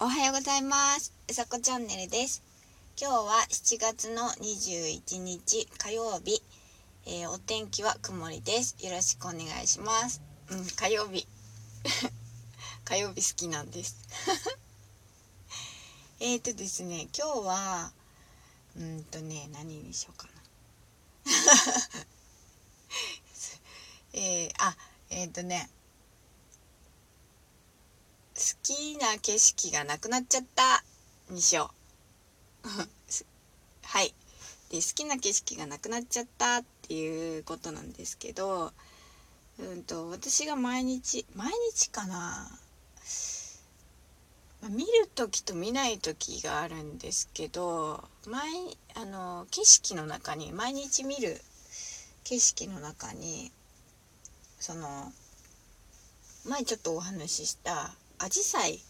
[0.00, 1.12] おはようございます。
[1.30, 2.42] うさこチャンネルです。
[3.00, 6.42] 今日は7月の21日火曜日、
[7.06, 8.74] えー、お天気は曇りです。
[8.84, 10.20] よろしくお願いします。
[10.50, 11.28] うん火曜日。
[12.84, 13.94] 火曜日好きなんです。
[16.18, 17.92] えっとですね今日は
[18.76, 20.32] うんとね何にしようかな。
[24.12, 24.76] えー、あ
[25.10, 25.70] えっ、ー、とね
[28.34, 30.82] 好きな景色がなくなっちゃった。
[31.30, 31.70] にしよ
[32.64, 32.68] う。
[33.82, 34.14] はい。
[34.70, 38.72] で好きな景色がなくなっちゃったっていうことなんですけど
[39.58, 42.58] うんと私が毎日毎日かな。
[44.70, 51.40] 見る時と見ない時があるんですけど毎あの景色の中に毎日見る
[52.24, 53.52] 景色の中に
[54.58, 55.12] その
[56.46, 58.80] 前ちょっとお話ししたアジサイ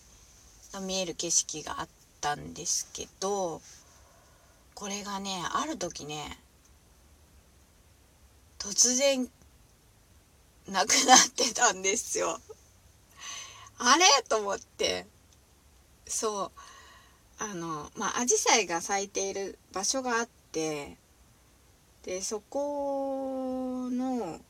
[0.72, 1.88] が見える景色があっ
[2.20, 3.60] たんですけど
[4.74, 6.38] これがねある時ね
[8.60, 9.28] 突然
[10.68, 12.38] なくなってたんですよ。
[13.78, 14.04] あれ？
[14.28, 15.04] と思って。
[16.06, 16.52] そう。
[17.42, 20.96] あのまあアジサイが咲いている場所があって
[22.04, 24.40] でそこの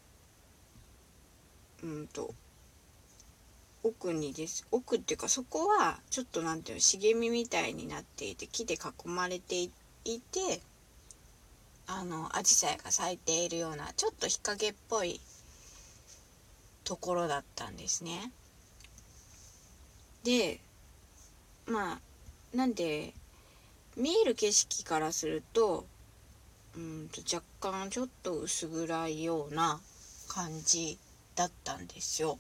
[1.83, 2.35] うんと
[3.85, 9.71] 奥にです奥っていうかそこはちょっと何ていうの茂みみたいになっていて木で囲まれてい
[10.21, 10.63] て
[11.87, 15.21] あのアジサイが咲いているようなちょっと日陰っぽい
[16.83, 18.33] ところだったんですね。
[20.23, 20.61] で
[21.67, 23.13] まあなんで
[23.97, 25.85] 見える景色からすると
[26.75, 29.79] うんと若干ちょっと薄暗いような
[30.29, 30.99] 感じ
[31.35, 32.39] だったんですよ。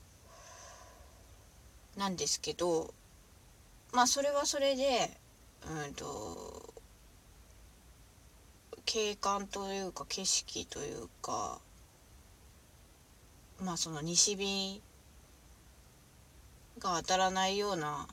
[1.96, 2.92] なんですけど
[3.92, 5.10] まあそれはそれで
[5.86, 6.74] うんと
[8.84, 11.58] 景観というか景色というか
[13.60, 14.82] まあその西日
[16.78, 18.06] が当たらないような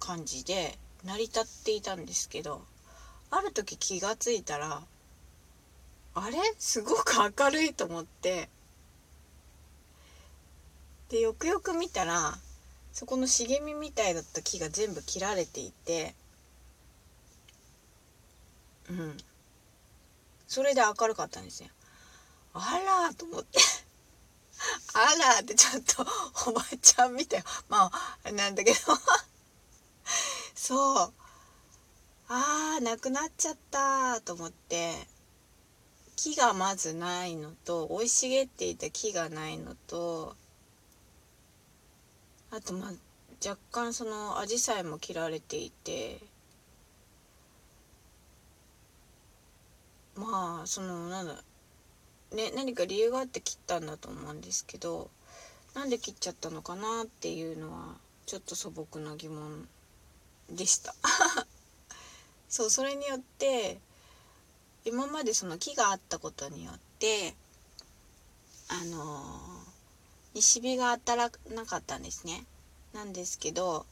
[0.00, 2.62] 感じで成り立っていたんですけど
[3.30, 4.82] ある時気がついたら
[6.14, 6.38] あれ？
[6.58, 8.48] すごく明るいと思って
[11.08, 12.34] でよくよく見たら
[12.92, 16.14] そこの茂みみたいだった木が全部切られていて
[18.88, 19.16] うん。
[20.46, 21.68] それで明るかったんですよ。
[22.54, 23.58] あらと思って。
[24.94, 26.06] あらってちょっと
[26.50, 27.44] おばちゃんみたい。
[27.68, 27.90] ま
[28.24, 28.78] あなんだけど。
[30.54, 31.12] そう。
[32.28, 35.08] あーなくなっちゃったと思って。
[36.16, 40.34] 木がまずないのと生い茂っていた木がないのと
[42.50, 42.92] あとまあ
[43.46, 46.18] 若干そのアジサイも切られていて
[50.16, 51.34] まあそのなんだ
[52.34, 55.10] ね何か理由があって切ったんだと思うんですけど
[55.74, 59.68] なんで切っちゃったのかなっていうのはちょっと素朴な疑問
[60.50, 60.94] でした。
[62.48, 63.78] そうそれによって
[64.84, 67.34] 今までその木があったことによって
[68.68, 69.55] あのー、
[70.36, 72.44] 西日が当たらなかったんですね。
[72.92, 73.86] なんですけど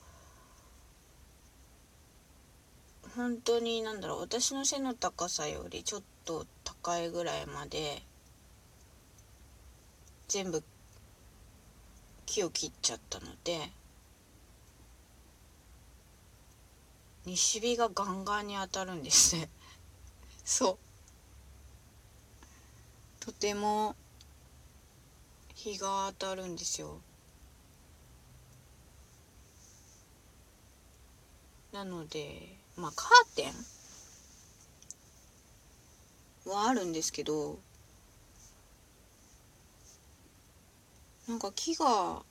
[3.16, 8.02] 本当になんだろう私の背の高さよりちょっと高いぐらいまで
[10.28, 10.62] 全部
[12.26, 13.70] 木を切っちゃったので
[17.24, 19.48] 西日がガンガンに当たるんですね。
[20.44, 20.78] そう。
[23.24, 23.96] とても
[25.64, 27.00] 日が当たるんですよ。
[31.72, 33.52] なのでまあカーテン
[36.50, 37.58] はあるんですけど
[41.26, 42.22] なんか木が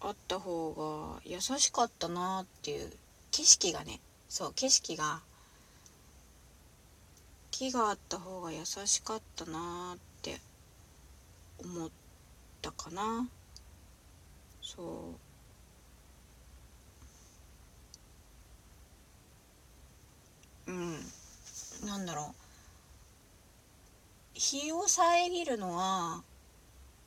[0.00, 2.92] あった方が優しかったなっていう
[3.30, 5.20] 景色がねそう景色が
[7.52, 10.40] 木があった方が優しかったなってって
[11.58, 11.90] 思っ
[12.62, 13.28] たかな。
[14.62, 15.18] そ
[20.66, 20.70] う。
[20.70, 20.98] うん。
[21.86, 22.34] なんだろう。
[24.32, 26.22] 日を遮るのは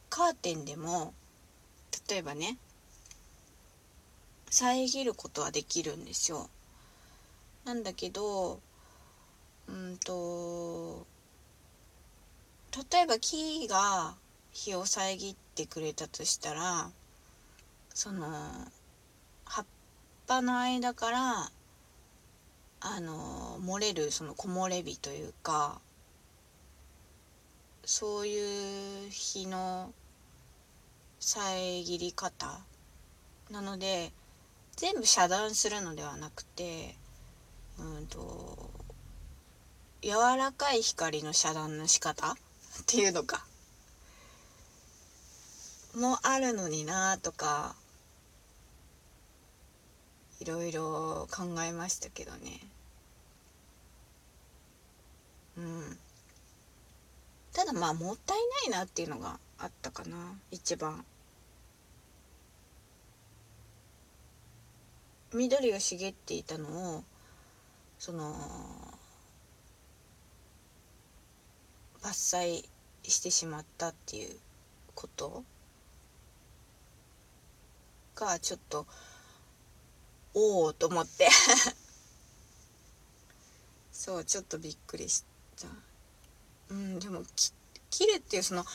[0.10, 1.14] カーテンでも
[2.10, 2.58] 例えばね
[4.50, 6.50] 遮ることはできるんですよ。
[7.66, 8.62] なんだけど
[9.68, 11.06] うんと
[12.92, 14.14] 例えば木が
[14.52, 16.92] 日を遮ってくれたとしたら
[17.90, 18.28] その
[19.46, 19.66] 葉っ
[20.28, 21.50] ぱの間から
[22.80, 25.82] あの漏れるその木漏れ日というか
[27.84, 29.92] そういう日の
[31.20, 32.60] 遮り方
[33.50, 34.12] なので
[34.76, 36.96] 全部遮断するのではなくて
[37.80, 38.70] うんと
[40.04, 42.36] 柔らかい光の遮断の仕方
[42.82, 43.46] っていうのか。
[45.96, 47.76] もあるのになとか
[50.40, 52.60] いろいろ考えましたけどね。
[55.58, 55.98] うん。
[57.52, 58.38] ただまあもったい
[58.72, 60.16] ないなっていうのがあったかな
[60.52, 61.04] 一番。
[65.34, 67.04] 緑が茂っていたのを
[67.98, 68.36] その
[72.02, 72.68] 伐採
[73.04, 74.36] してしまったっていう
[74.96, 75.44] こと
[78.16, 78.86] がちょっと
[80.34, 81.30] おおと思って。
[83.92, 85.24] そうちょっとびっくりし
[85.60, 85.68] た。
[86.70, 87.24] うんでも
[87.90, 88.66] 切るっていうその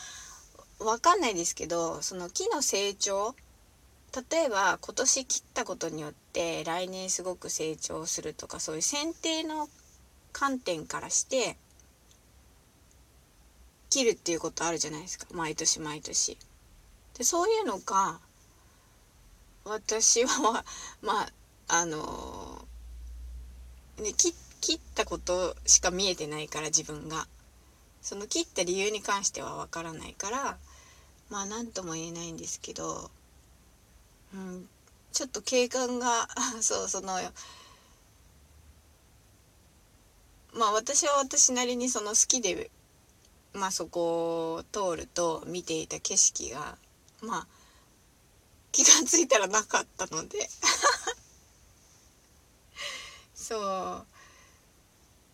[0.79, 3.35] 分かんないですけどその木の成長
[4.31, 9.69] 例えば今年切ったことによって来年すごく成長するとかそういう剪定の
[10.33, 11.57] 観点からして
[13.93, 16.39] 切るっていうことあるじゃないですか毎年毎年。
[17.19, 18.19] でそういうのが
[19.65, 20.65] 私は
[21.03, 21.33] まあ
[21.69, 22.67] あの
[23.99, 24.31] ね切
[24.77, 27.29] ったことしか見えてないから自分が
[28.01, 30.59] その切った理由に関してはわからないから
[31.29, 33.11] まあ何とも言えないんですけど、
[34.33, 34.69] うん、
[35.13, 36.31] ちょっと景観が
[36.63, 37.21] そうその
[40.55, 42.71] まあ私は私なりにその好きで
[43.55, 46.77] まあそこを通ると見ていた景色が
[47.23, 47.47] まあ
[48.73, 50.49] 気が付いたらなかったので。
[53.35, 54.07] そう。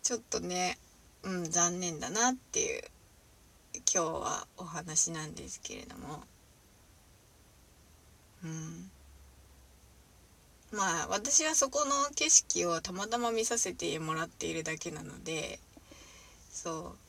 [0.03, 0.77] ちょっとね
[1.23, 2.83] うん残念だなっていう
[3.73, 6.23] 今日はお話なんですけれども。
[8.43, 8.91] うん。
[10.71, 15.59] まあ私はそこの景色をたまたま見させてもらっているだけなので
[16.51, 17.08] そう。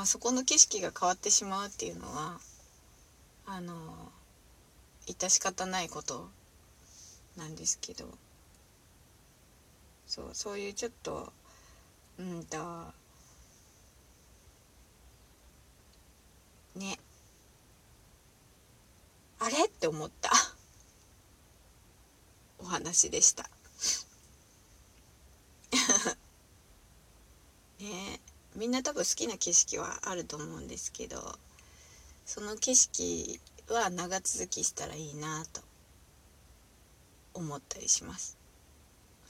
[0.00, 2.40] まあそこの景色が変わってしまうっていうのは
[3.44, 3.74] あの
[5.06, 6.30] 致し方ないこと
[7.36, 8.06] なんですけど。
[10.06, 11.30] そうそういうちょっと
[12.18, 12.56] うんと
[16.76, 16.98] ね。
[19.38, 19.66] あれ？
[19.66, 20.30] って思った。
[22.58, 23.50] お話でした
[27.80, 28.18] ね
[28.60, 31.16] みんな多分好きな景色はあると思うんですけど
[32.26, 33.40] その景色
[33.70, 35.62] は長続きしたらいいなと
[37.32, 38.36] 思ったりします。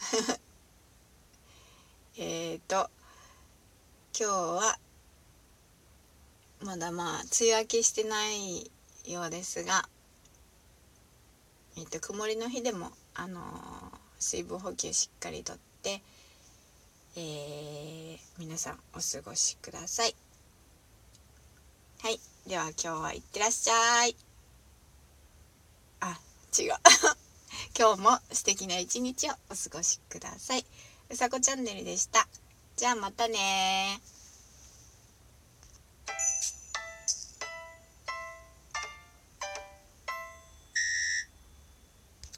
[2.18, 2.90] えっと
[4.18, 4.78] 今日は
[6.62, 8.68] まだまあ梅雨明けしてない
[9.04, 9.88] ようですが
[11.76, 16.02] えっと曇りの日でもあのー、水分補給しっかりとって、
[17.16, 20.14] えー、皆さんお過ごしください。
[22.02, 22.20] はい。
[22.46, 24.16] では今日はいってらっしゃい。
[26.00, 26.20] あ
[26.58, 26.72] 違う。
[27.76, 30.64] 今日も素敵な一日をお過ごしください。
[31.08, 32.28] うさこチャンネルでした。
[32.76, 34.00] じゃあまたね